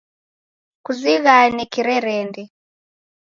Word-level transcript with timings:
Kuzighane 0.85 1.63
kirerende 1.73 2.41